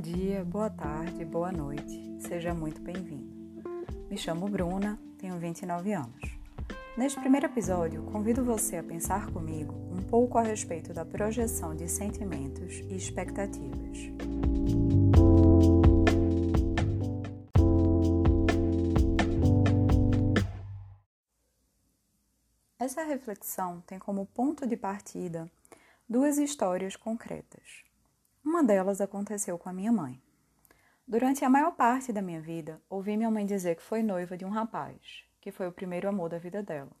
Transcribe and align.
dia, 0.00 0.42
boa 0.44 0.70
tarde, 0.70 1.24
boa 1.26 1.52
noite. 1.52 2.16
Seja 2.20 2.54
muito 2.54 2.80
bem-vindo. 2.80 3.62
Me 4.08 4.16
chamo 4.16 4.48
Bruna, 4.48 4.98
tenho 5.18 5.38
29 5.38 5.92
anos. 5.92 6.38
Neste 6.96 7.20
primeiro 7.20 7.46
episódio, 7.46 8.02
convido 8.04 8.42
você 8.42 8.78
a 8.78 8.82
pensar 8.82 9.30
comigo 9.30 9.74
um 9.92 10.02
pouco 10.02 10.38
a 10.38 10.42
respeito 10.42 10.94
da 10.94 11.04
projeção 11.04 11.76
de 11.76 11.86
sentimentos 11.86 12.76
e 12.88 12.96
expectativas. 12.96 13.98
Essa 22.78 23.04
reflexão 23.04 23.82
tem 23.86 23.98
como 23.98 24.24
ponto 24.24 24.66
de 24.66 24.78
partida 24.78 25.50
duas 26.08 26.38
histórias 26.38 26.96
concretas. 26.96 27.89
Uma 28.44 28.64
delas 28.64 29.00
aconteceu 29.00 29.58
com 29.58 29.68
a 29.68 29.72
minha 29.72 29.92
mãe. 29.92 30.20
Durante 31.06 31.44
a 31.44 31.50
maior 31.50 31.72
parte 31.72 32.12
da 32.12 32.22
minha 32.22 32.40
vida, 32.40 32.80
ouvi 32.88 33.16
minha 33.16 33.30
mãe 33.30 33.44
dizer 33.44 33.76
que 33.76 33.82
foi 33.82 34.02
noiva 34.02 34.36
de 34.36 34.44
um 34.44 34.48
rapaz, 34.48 35.24
que 35.40 35.52
foi 35.52 35.68
o 35.68 35.72
primeiro 35.72 36.08
amor 36.08 36.30
da 36.30 36.38
vida 36.38 36.62
dela. 36.62 36.92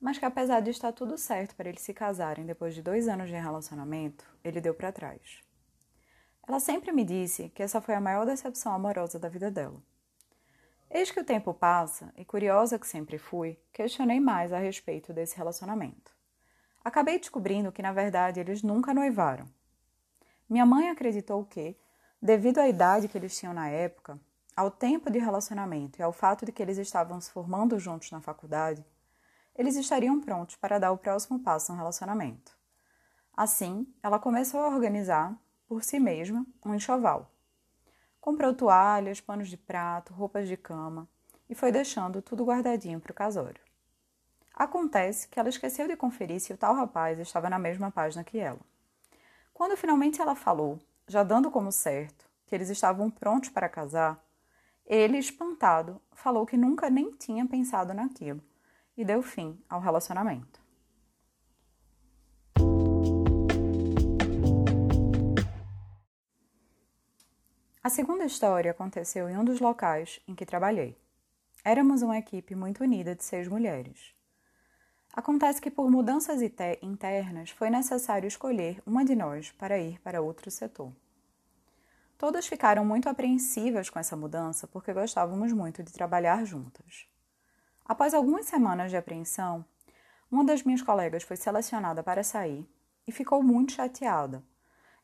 Mas 0.00 0.16
que 0.16 0.24
apesar 0.24 0.60
de 0.60 0.70
estar 0.70 0.92
tudo 0.92 1.18
certo 1.18 1.56
para 1.56 1.68
eles 1.68 1.82
se 1.82 1.92
casarem 1.92 2.46
depois 2.46 2.74
de 2.74 2.82
dois 2.82 3.08
anos 3.08 3.28
de 3.28 3.34
relacionamento, 3.34 4.24
ele 4.44 4.60
deu 4.60 4.72
para 4.72 4.92
trás. 4.92 5.42
Ela 6.46 6.60
sempre 6.60 6.92
me 6.92 7.04
disse 7.04 7.48
que 7.48 7.62
essa 7.62 7.80
foi 7.80 7.94
a 7.94 8.00
maior 8.00 8.24
decepção 8.24 8.72
amorosa 8.72 9.18
da 9.18 9.28
vida 9.28 9.50
dela. 9.50 9.82
Eis 10.90 11.10
que 11.10 11.20
o 11.20 11.24
tempo 11.24 11.52
passa, 11.52 12.12
e 12.16 12.24
curiosa 12.24 12.78
que 12.78 12.86
sempre 12.86 13.18
fui, 13.18 13.58
questionei 13.72 14.20
mais 14.20 14.52
a 14.52 14.58
respeito 14.58 15.12
desse 15.12 15.36
relacionamento. 15.36 16.12
Acabei 16.84 17.18
descobrindo 17.18 17.70
que, 17.70 17.82
na 17.82 17.92
verdade, 17.92 18.40
eles 18.40 18.62
nunca 18.62 18.94
noivaram, 18.94 19.46
minha 20.50 20.66
mãe 20.66 20.90
acreditou 20.90 21.44
que, 21.44 21.76
devido 22.20 22.58
à 22.58 22.68
idade 22.68 23.06
que 23.06 23.16
eles 23.16 23.38
tinham 23.38 23.54
na 23.54 23.68
época, 23.68 24.20
ao 24.56 24.68
tempo 24.68 25.08
de 25.08 25.20
relacionamento 25.20 26.00
e 26.00 26.02
ao 26.02 26.12
fato 26.12 26.44
de 26.44 26.50
que 26.50 26.60
eles 26.60 26.76
estavam 26.76 27.20
se 27.20 27.30
formando 27.30 27.78
juntos 27.78 28.10
na 28.10 28.20
faculdade, 28.20 28.84
eles 29.54 29.76
estariam 29.76 30.20
prontos 30.20 30.56
para 30.56 30.80
dar 30.80 30.90
o 30.90 30.98
próximo 30.98 31.38
passo 31.38 31.70
no 31.70 31.78
relacionamento. 31.78 32.58
Assim, 33.32 33.86
ela 34.02 34.18
começou 34.18 34.60
a 34.60 34.68
organizar, 34.68 35.40
por 35.68 35.84
si 35.84 36.00
mesma, 36.00 36.44
um 36.66 36.74
enxoval. 36.74 37.30
Comprou 38.20 38.52
toalhas, 38.52 39.20
panos 39.20 39.48
de 39.48 39.56
prato, 39.56 40.12
roupas 40.12 40.48
de 40.48 40.56
cama 40.56 41.08
e 41.48 41.54
foi 41.54 41.70
deixando 41.70 42.20
tudo 42.20 42.44
guardadinho 42.44 43.00
para 43.00 43.12
o 43.12 43.14
casório. 43.14 43.62
Acontece 44.52 45.28
que 45.28 45.38
ela 45.38 45.48
esqueceu 45.48 45.86
de 45.86 45.96
conferir 45.96 46.40
se 46.40 46.52
o 46.52 46.56
tal 46.56 46.74
rapaz 46.74 47.18
estava 47.20 47.48
na 47.48 47.58
mesma 47.58 47.90
página 47.90 48.24
que 48.24 48.38
ela. 48.38 48.60
Quando 49.60 49.76
finalmente 49.76 50.22
ela 50.22 50.34
falou, 50.34 50.78
já 51.06 51.22
dando 51.22 51.50
como 51.50 51.70
certo, 51.70 52.24
que 52.46 52.54
eles 52.54 52.70
estavam 52.70 53.10
prontos 53.10 53.50
para 53.50 53.68
casar, 53.68 54.18
ele, 54.86 55.18
espantado, 55.18 56.00
falou 56.12 56.46
que 56.46 56.56
nunca 56.56 56.88
nem 56.88 57.12
tinha 57.12 57.46
pensado 57.46 57.92
naquilo 57.92 58.42
e 58.96 59.04
deu 59.04 59.20
fim 59.20 59.62
ao 59.68 59.78
relacionamento. 59.78 60.58
A 67.84 67.90
segunda 67.90 68.24
história 68.24 68.70
aconteceu 68.70 69.28
em 69.28 69.36
um 69.36 69.44
dos 69.44 69.60
locais 69.60 70.22
em 70.26 70.34
que 70.34 70.46
trabalhei. 70.46 70.96
Éramos 71.62 72.00
uma 72.00 72.16
equipe 72.16 72.54
muito 72.54 72.82
unida 72.82 73.14
de 73.14 73.22
seis 73.22 73.46
mulheres. 73.46 74.18
Acontece 75.20 75.60
que, 75.60 75.70
por 75.70 75.90
mudanças 75.90 76.40
internas, 76.80 77.50
foi 77.50 77.68
necessário 77.68 78.26
escolher 78.26 78.82
uma 78.86 79.04
de 79.04 79.14
nós 79.14 79.52
para 79.52 79.78
ir 79.78 80.00
para 80.00 80.22
outro 80.22 80.50
setor. 80.50 80.90
Todas 82.16 82.46
ficaram 82.46 82.86
muito 82.86 83.06
apreensivas 83.06 83.90
com 83.90 83.98
essa 83.98 84.16
mudança 84.16 84.66
porque 84.66 84.94
gostávamos 84.94 85.52
muito 85.52 85.82
de 85.82 85.92
trabalhar 85.92 86.46
juntas. 86.46 87.06
Após 87.84 88.14
algumas 88.14 88.46
semanas 88.46 88.90
de 88.90 88.96
apreensão, 88.96 89.62
uma 90.32 90.42
das 90.42 90.62
minhas 90.62 90.80
colegas 90.80 91.22
foi 91.22 91.36
selecionada 91.36 92.02
para 92.02 92.24
sair 92.24 92.66
e 93.06 93.12
ficou 93.12 93.42
muito 93.42 93.72
chateada. 93.72 94.42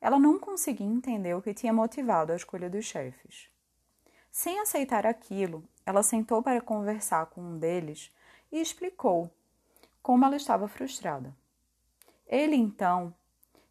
Ela 0.00 0.18
não 0.18 0.38
conseguia 0.38 0.86
entender 0.86 1.34
o 1.34 1.42
que 1.42 1.52
tinha 1.52 1.74
motivado 1.74 2.32
a 2.32 2.36
escolha 2.36 2.70
dos 2.70 2.86
chefes. 2.86 3.50
Sem 4.30 4.60
aceitar 4.60 5.06
aquilo, 5.06 5.62
ela 5.84 6.02
sentou 6.02 6.42
para 6.42 6.62
conversar 6.62 7.26
com 7.26 7.42
um 7.42 7.58
deles 7.58 8.10
e 8.50 8.58
explicou 8.62 9.30
como 10.06 10.24
ela 10.24 10.36
estava 10.36 10.68
frustrada. 10.68 11.36
Ele 12.28 12.54
então 12.54 13.12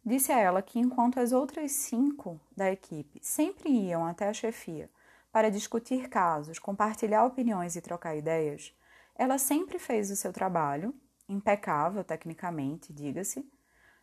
disse 0.04 0.30
a 0.30 0.38
ela 0.38 0.60
que 0.60 0.78
enquanto 0.78 1.18
as 1.18 1.32
outras 1.32 1.72
cinco 1.72 2.38
da 2.54 2.70
equipe 2.70 3.18
sempre 3.22 3.70
iam 3.70 4.04
até 4.04 4.28
a 4.28 4.34
chefia 4.34 4.90
para 5.32 5.50
discutir 5.50 6.10
casos, 6.10 6.58
compartilhar 6.58 7.24
opiniões 7.24 7.74
e 7.74 7.80
trocar 7.80 8.14
ideias, 8.14 8.76
ela 9.14 9.38
sempre 9.38 9.78
fez 9.78 10.10
o 10.10 10.16
seu 10.16 10.30
trabalho, 10.30 10.94
impecável 11.26 12.04
tecnicamente, 12.04 12.92
diga-se, 12.92 13.50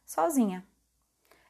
sozinha. 0.04 0.66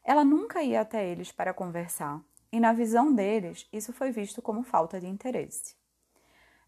Ela 0.03 0.25
nunca 0.25 0.63
ia 0.63 0.81
até 0.81 1.07
eles 1.07 1.31
para 1.31 1.53
conversar, 1.53 2.21
e 2.51 2.59
na 2.59 2.73
visão 2.73 3.15
deles 3.15 3.69
isso 3.71 3.93
foi 3.93 4.11
visto 4.11 4.41
como 4.41 4.63
falta 4.63 4.99
de 4.99 5.07
interesse. 5.07 5.77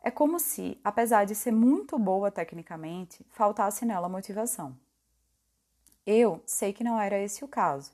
É 0.06 0.12
como 0.12 0.40
se, 0.40 0.80
apesar 0.84 1.26
de 1.26 1.34
ser 1.34 1.50
muito 1.50 1.98
boa 1.98 2.30
tecnicamente, 2.30 3.26
faltasse 3.32 3.84
nela 3.88 4.08
motivação. 4.08 4.78
Eu 6.06 6.44
sei 6.46 6.72
que 6.72 6.84
não 6.84 7.02
era 7.02 7.18
esse 7.18 7.44
o 7.44 7.48
caso. 7.48 7.92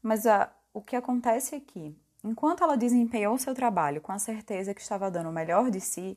Mas 0.00 0.24
a, 0.24 0.48
o 0.72 0.80
que 0.80 0.94
acontece 0.94 1.56
é 1.56 1.58
que, 1.58 1.98
enquanto 2.22 2.62
ela 2.62 2.76
desempenhou 2.76 3.36
seu 3.38 3.52
trabalho 3.56 4.00
com 4.00 4.12
a 4.12 4.20
certeza 4.20 4.72
que 4.72 4.80
estava 4.80 5.10
dando 5.10 5.30
o 5.30 5.32
melhor 5.32 5.68
de 5.68 5.80
si, 5.80 6.16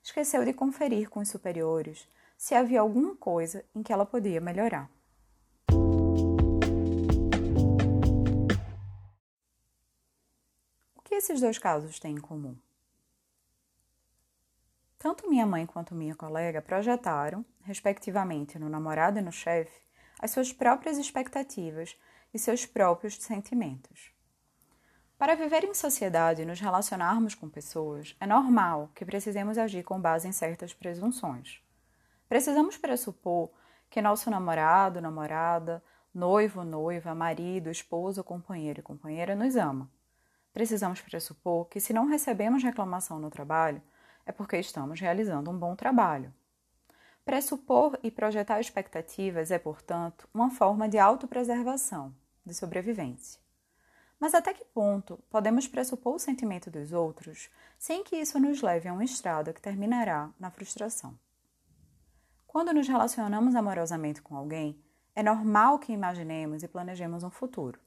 esqueceu 0.00 0.44
de 0.44 0.52
conferir 0.52 1.10
com 1.10 1.18
os 1.18 1.28
superiores 1.28 2.06
se 2.36 2.54
havia 2.54 2.80
alguma 2.80 3.16
coisa 3.16 3.64
em 3.74 3.82
que 3.82 3.92
ela 3.92 4.06
podia 4.06 4.40
melhorar. 4.40 4.88
O 10.94 11.02
que 11.02 11.16
esses 11.16 11.40
dois 11.40 11.58
casos 11.58 11.98
têm 11.98 12.14
em 12.14 12.20
comum? 12.20 12.56
Tanto 14.98 15.30
minha 15.30 15.46
mãe 15.46 15.64
quanto 15.64 15.94
minha 15.94 16.16
colega 16.16 16.60
projetaram, 16.60 17.44
respectivamente 17.62 18.58
no 18.58 18.68
namorado 18.68 19.18
e 19.18 19.22
no 19.22 19.30
chefe, 19.30 19.80
as 20.18 20.32
suas 20.32 20.52
próprias 20.52 20.98
expectativas 20.98 21.96
e 22.34 22.38
seus 22.38 22.66
próprios 22.66 23.16
sentimentos. 23.16 24.12
Para 25.16 25.36
viver 25.36 25.62
em 25.64 25.72
sociedade 25.72 26.42
e 26.42 26.44
nos 26.44 26.60
relacionarmos 26.60 27.34
com 27.34 27.48
pessoas, 27.48 28.16
é 28.20 28.26
normal 28.26 28.90
que 28.94 29.04
precisemos 29.04 29.56
agir 29.56 29.84
com 29.84 30.00
base 30.00 30.26
em 30.26 30.32
certas 30.32 30.74
presunções. 30.74 31.62
Precisamos 32.28 32.76
pressupor 32.76 33.50
que 33.88 34.02
nosso 34.02 34.30
namorado, 34.30 35.00
namorada, 35.00 35.82
noivo, 36.12 36.64
noiva, 36.64 37.14
marido, 37.14 37.70
esposo, 37.70 38.24
companheiro 38.24 38.80
e 38.80 38.82
companheira 38.82 39.34
nos 39.34 39.56
ama. 39.56 39.90
Precisamos 40.52 41.00
pressupor 41.00 41.66
que, 41.66 41.80
se 41.80 41.92
não 41.92 42.06
recebemos 42.06 42.62
reclamação 42.62 43.18
no 43.18 43.30
trabalho, 43.30 43.80
é 44.28 44.32
porque 44.32 44.58
estamos 44.58 45.00
realizando 45.00 45.50
um 45.50 45.58
bom 45.58 45.74
trabalho. 45.74 46.34
Pressupor 47.24 47.98
e 48.02 48.10
projetar 48.10 48.60
expectativas 48.60 49.50
é, 49.50 49.58
portanto, 49.58 50.28
uma 50.34 50.50
forma 50.50 50.86
de 50.86 50.98
autopreservação, 50.98 52.14
de 52.44 52.52
sobrevivência. 52.52 53.40
Mas 54.20 54.34
até 54.34 54.52
que 54.52 54.66
ponto 54.66 55.18
podemos 55.30 55.66
pressupor 55.66 56.14
o 56.14 56.18
sentimento 56.18 56.70
dos 56.70 56.92
outros 56.92 57.48
sem 57.78 58.04
que 58.04 58.16
isso 58.16 58.38
nos 58.38 58.60
leve 58.60 58.86
a 58.86 58.92
uma 58.92 59.04
estrada 59.04 59.52
que 59.54 59.62
terminará 59.62 60.28
na 60.38 60.50
frustração? 60.50 61.18
Quando 62.46 62.74
nos 62.74 62.86
relacionamos 62.86 63.54
amorosamente 63.54 64.20
com 64.20 64.36
alguém, 64.36 64.78
é 65.16 65.22
normal 65.22 65.78
que 65.78 65.92
imaginemos 65.92 66.62
e 66.62 66.68
planejemos 66.68 67.24
um 67.24 67.30
futuro. 67.30 67.80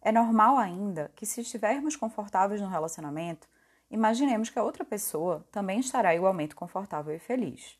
É 0.00 0.12
normal 0.12 0.58
ainda 0.58 1.10
que, 1.16 1.26
se 1.26 1.40
estivermos 1.40 1.96
confortáveis 1.96 2.60
no 2.60 2.68
relacionamento, 2.68 3.48
imaginemos 3.92 4.48
que 4.48 4.58
a 4.58 4.62
outra 4.62 4.84
pessoa 4.84 5.46
também 5.52 5.78
estará 5.78 6.14
igualmente 6.14 6.54
confortável 6.54 7.14
e 7.14 7.18
feliz. 7.18 7.78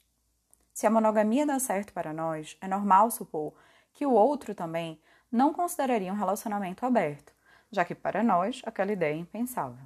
Se 0.75 0.87
a 0.87 0.91
monogamia 0.91 1.47
dá 1.47 1.59
certo 1.59 1.93
para 1.93 2.13
nós, 2.13 2.57
é 2.61 2.69
normal 2.69 3.11
supor 3.11 3.55
que 3.95 4.05
o 4.05 4.13
outro 4.13 4.55
também 4.55 5.01
não 5.31 5.55
consideraria 5.55 6.13
um 6.13 6.17
relacionamento 6.17 6.85
aberto, 6.85 7.33
já 7.71 7.83
que 7.83 7.95
para 7.95 8.23
nós 8.23 8.61
aquela 8.67 8.93
ideia 8.93 9.15
é 9.15 9.19
impensável. 9.19 9.85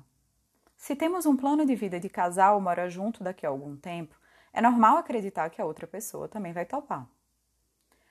Se 0.77 0.97
temos 0.97 1.27
um 1.27 1.37
plano 1.37 1.65
de 1.65 1.77
vida 1.77 2.01
de 2.01 2.09
casal 2.09 2.57
ou 2.57 2.61
morar 2.61 2.89
junto 2.89 3.23
daqui 3.23 3.47
a 3.47 3.49
algum 3.49 3.77
tempo, 3.77 4.17
é 4.53 4.61
normal 4.61 4.99
acreditar 4.99 5.49
que 5.49 5.63
a 5.63 5.65
outra 5.65 5.87
pessoa 5.87 6.29
também 6.29 6.53
vai 6.53 6.67
topar. 6.67 7.07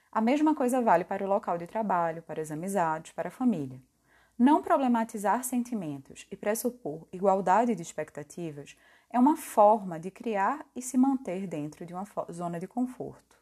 A 0.10 0.22
mesma 0.22 0.56
coisa 0.56 0.82
vale 0.82 1.04
para 1.04 1.26
o 1.26 1.28
local 1.28 1.58
de 1.58 1.68
trabalho, 1.68 2.24
para 2.24 2.42
as 2.42 2.50
amizades, 2.50 3.12
para 3.12 3.28
a 3.28 3.32
família. 3.32 3.82
Não 4.38 4.62
problematizar 4.62 5.46
sentimentos 5.46 6.28
e 6.30 6.36
pressupor 6.36 7.08
igualdade 7.14 7.74
de 7.74 7.82
expectativas 7.82 8.76
é 9.10 9.18
uma 9.18 9.38
forma 9.38 9.98
de 9.98 10.12
criar 10.12 10.66
e 10.76 10.82
se 10.82 10.98
manter 10.98 11.48
dentro 11.48 11.86
de 11.86 11.94
uma 11.94 12.06
zona 12.30 12.60
de 12.60 12.68
conforto. 12.68 13.38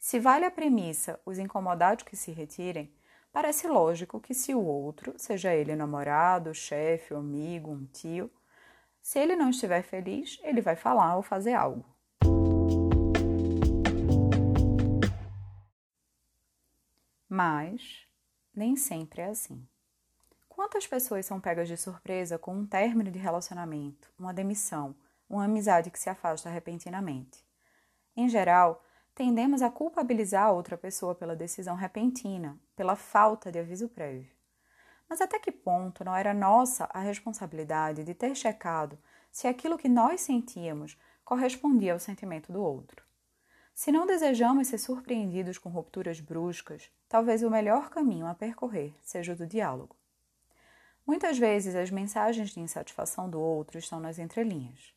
Se 0.00 0.18
vale 0.18 0.44
a 0.44 0.50
premissa 0.50 1.20
os 1.24 1.38
incomodados 1.38 2.02
que 2.02 2.16
se 2.16 2.32
retirem, 2.32 2.92
parece 3.30 3.68
lógico 3.68 4.18
que 4.18 4.34
se 4.34 4.52
o 4.52 4.60
outro, 4.60 5.14
seja 5.16 5.54
ele 5.54 5.76
namorado, 5.76 6.52
chefe, 6.52 7.14
amigo, 7.14 7.70
um 7.70 7.86
tio, 7.86 8.28
se 9.00 9.20
ele 9.20 9.36
não 9.36 9.50
estiver 9.50 9.82
feliz, 9.82 10.40
ele 10.42 10.60
vai 10.60 10.74
falar 10.74 11.14
ou 11.14 11.22
fazer 11.22 11.54
algo. 11.54 11.86
Mas 17.28 18.08
nem 18.52 18.74
sempre 18.74 19.22
é 19.22 19.26
assim. 19.26 19.64
Quantas 20.60 20.86
pessoas 20.86 21.24
são 21.24 21.40
pegas 21.40 21.68
de 21.68 21.76
surpresa 21.78 22.38
com 22.38 22.54
um 22.54 22.66
término 22.66 23.10
de 23.10 23.18
relacionamento, 23.18 24.12
uma 24.18 24.34
demissão, 24.34 24.94
uma 25.26 25.46
amizade 25.46 25.90
que 25.90 25.98
se 25.98 26.10
afasta 26.10 26.50
repentinamente? 26.50 27.42
Em 28.14 28.28
geral, 28.28 28.84
tendemos 29.14 29.62
a 29.62 29.70
culpabilizar 29.70 30.44
a 30.44 30.52
outra 30.52 30.76
pessoa 30.76 31.14
pela 31.14 31.34
decisão 31.34 31.76
repentina, 31.76 32.60
pela 32.76 32.94
falta 32.94 33.50
de 33.50 33.58
aviso 33.58 33.88
prévio. 33.88 34.30
Mas 35.08 35.22
até 35.22 35.38
que 35.38 35.50
ponto 35.50 36.04
não 36.04 36.14
era 36.14 36.34
nossa 36.34 36.84
a 36.92 37.00
responsabilidade 37.00 38.04
de 38.04 38.12
ter 38.12 38.34
checado 38.34 38.98
se 39.32 39.48
aquilo 39.48 39.78
que 39.78 39.88
nós 39.88 40.20
sentíamos 40.20 40.94
correspondia 41.24 41.94
ao 41.94 41.98
sentimento 41.98 42.52
do 42.52 42.62
outro? 42.62 43.02
Se 43.74 43.90
não 43.90 44.06
desejamos 44.06 44.68
ser 44.68 44.76
surpreendidos 44.76 45.56
com 45.56 45.70
rupturas 45.70 46.20
bruscas, 46.20 46.90
talvez 47.08 47.42
o 47.42 47.48
melhor 47.48 47.88
caminho 47.88 48.26
a 48.26 48.34
percorrer 48.34 48.94
seja 49.00 49.32
o 49.32 49.36
do 49.36 49.46
diálogo. 49.46 49.98
Muitas 51.10 51.36
vezes 51.38 51.74
as 51.74 51.90
mensagens 51.90 52.50
de 52.50 52.60
insatisfação 52.60 53.28
do 53.28 53.40
outro 53.40 53.76
estão 53.76 53.98
nas 53.98 54.16
entrelinhas. 54.16 54.94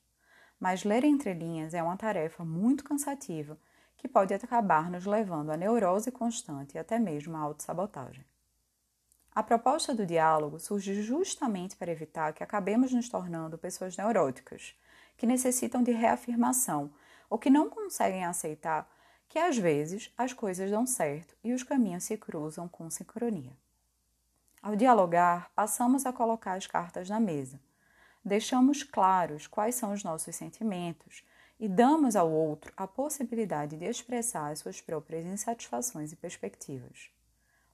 Mas 0.59 0.83
ler 0.83 1.03
entrelinhas 1.03 1.73
é 1.73 1.81
uma 1.81 1.97
tarefa 1.97 2.45
muito 2.45 2.83
cansativa 2.83 3.57
que 3.97 4.07
pode 4.07 4.31
acabar 4.31 4.91
nos 4.91 5.07
levando 5.07 5.49
à 5.49 5.57
neurose 5.57 6.11
constante 6.11 6.75
e 6.75 6.77
até 6.77 6.99
mesmo 6.99 7.35
à 7.35 7.39
autossabotagem. 7.39 8.23
A 9.33 9.41
proposta 9.41 9.91
do 9.91 10.05
diálogo 10.05 10.59
surge 10.59 11.01
justamente 11.01 11.75
para 11.75 11.91
evitar 11.91 12.31
que 12.31 12.43
acabemos 12.43 12.93
nos 12.93 13.09
tornando 13.09 13.57
pessoas 13.57 13.97
neuróticas, 13.97 14.75
que 15.17 15.25
necessitam 15.25 15.81
de 15.81 15.93
reafirmação 15.93 16.93
ou 17.27 17.39
que 17.39 17.49
não 17.49 17.71
conseguem 17.71 18.23
aceitar 18.23 18.87
que 19.27 19.39
às 19.39 19.57
vezes 19.57 20.13
as 20.15 20.31
coisas 20.31 20.69
dão 20.69 20.85
certo 20.85 21.35
e 21.43 21.53
os 21.53 21.63
caminhos 21.63 22.03
se 22.03 22.15
cruzam 22.17 22.67
com 22.67 22.87
sincronia. 22.87 23.62
Ao 24.63 24.75
dialogar, 24.75 25.51
passamos 25.53 26.05
a 26.05 26.13
colocar 26.13 26.53
as 26.53 26.65
cartas 26.65 27.09
na 27.09 27.19
mesa. 27.19 27.59
Deixamos 28.25 28.81
claros 28.81 29.45
quais 29.45 29.75
são 29.75 29.91
os 29.91 30.03
nossos 30.03 30.35
sentimentos 30.35 31.23
e 31.59 31.67
damos 31.67 32.15
ao 32.15 32.31
outro 32.31 32.73
a 32.75 32.87
possibilidade 32.87 33.77
de 33.77 33.85
expressar 33.85 34.51
as 34.51 34.59
suas 34.59 34.81
próprias 34.81 35.25
insatisfações 35.25 36.11
e 36.13 36.15
perspectivas. 36.15 37.11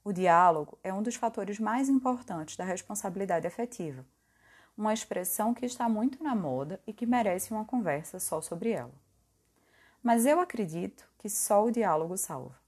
O 0.04 0.12
diálogo 0.12 0.78
é 0.84 0.92
um 0.92 1.04
dos 1.04 1.16
fatores 1.16 1.60
mais 1.60 1.88
importantes 1.88 2.58
da 2.58 2.66
responsabilidade 2.66 3.46
afetiva, 3.46 4.04
uma 4.76 4.94
expressão 4.94 5.54
que 5.54 5.66
está 5.66 5.88
muito 5.88 6.24
na 6.24 6.36
moda 6.36 6.82
e 6.88 6.92
que 6.92 7.06
merece 7.06 7.52
uma 7.52 7.64
conversa 7.64 8.20
só 8.20 8.42
sobre 8.42 8.72
ela 8.72 8.94
mas 10.04 10.26
eu 10.26 10.40
acredito 10.40 11.08
que 11.18 11.30
só 11.30 11.66
o 11.66 11.72
diálogo 11.72 12.18
salva. 12.18 12.59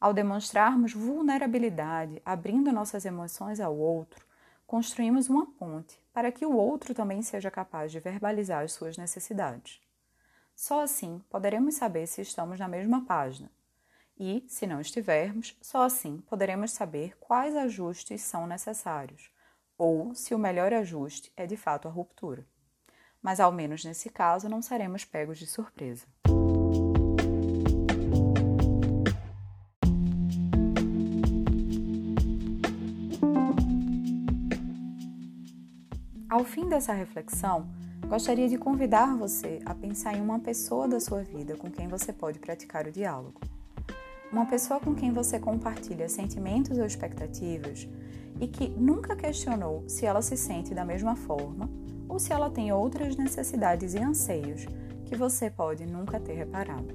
Ao 0.00 0.14
demonstrarmos 0.14 0.92
vulnerabilidade, 0.92 2.22
abrindo 2.24 2.70
nossas 2.70 3.04
emoções 3.04 3.58
ao 3.58 3.76
outro, 3.76 4.24
construímos 4.64 5.28
uma 5.28 5.46
ponte 5.46 5.98
para 6.12 6.30
que 6.30 6.46
o 6.46 6.54
outro 6.54 6.94
também 6.94 7.20
seja 7.20 7.50
capaz 7.50 7.90
de 7.90 7.98
verbalizar 7.98 8.62
as 8.62 8.72
suas 8.72 8.96
necessidades. 8.96 9.80
Só 10.54 10.82
assim 10.82 11.20
poderemos 11.28 11.74
saber 11.74 12.06
se 12.06 12.20
estamos 12.20 12.60
na 12.60 12.68
mesma 12.68 13.04
página. 13.04 13.50
E, 14.16 14.44
se 14.48 14.66
não 14.66 14.80
estivermos, 14.80 15.56
só 15.60 15.82
assim 15.82 16.18
poderemos 16.28 16.72
saber 16.72 17.16
quais 17.18 17.56
ajustes 17.56 18.20
são 18.22 18.46
necessários, 18.46 19.30
ou 19.76 20.14
se 20.14 20.34
o 20.34 20.38
melhor 20.38 20.72
ajuste 20.72 21.32
é 21.36 21.46
de 21.46 21.56
fato 21.56 21.88
a 21.88 21.90
ruptura. 21.90 22.44
Mas, 23.22 23.40
ao 23.40 23.50
menos 23.50 23.84
nesse 23.84 24.10
caso, 24.10 24.48
não 24.48 24.62
seremos 24.62 25.04
pegos 25.04 25.38
de 25.38 25.46
surpresa. 25.46 26.06
Ao 36.28 36.44
fim 36.44 36.68
dessa 36.68 36.92
reflexão, 36.92 37.66
gostaria 38.06 38.50
de 38.50 38.58
convidar 38.58 39.16
você 39.16 39.60
a 39.64 39.74
pensar 39.74 40.14
em 40.14 40.20
uma 40.20 40.38
pessoa 40.38 40.86
da 40.86 41.00
sua 41.00 41.22
vida 41.22 41.56
com 41.56 41.70
quem 41.70 41.88
você 41.88 42.12
pode 42.12 42.38
praticar 42.38 42.86
o 42.86 42.92
diálogo. 42.92 43.40
Uma 44.30 44.44
pessoa 44.44 44.78
com 44.78 44.94
quem 44.94 45.10
você 45.10 45.38
compartilha 45.38 46.06
sentimentos 46.06 46.76
ou 46.76 46.84
expectativas 46.84 47.88
e 48.38 48.46
que 48.46 48.68
nunca 48.68 49.16
questionou 49.16 49.88
se 49.88 50.04
ela 50.04 50.20
se 50.20 50.36
sente 50.36 50.74
da 50.74 50.84
mesma 50.84 51.16
forma 51.16 51.70
ou 52.06 52.18
se 52.18 52.30
ela 52.30 52.50
tem 52.50 52.70
outras 52.72 53.16
necessidades 53.16 53.94
e 53.94 53.98
anseios 53.98 54.66
que 55.06 55.16
você 55.16 55.48
pode 55.48 55.86
nunca 55.86 56.20
ter 56.20 56.34
reparado. 56.34 56.94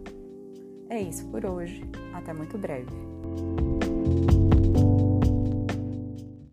É 0.89 1.01
isso 1.01 1.25
por 1.29 1.43
hoje. 1.43 1.83
Até 2.13 2.33
muito 2.33 2.55
breve. 2.55 2.93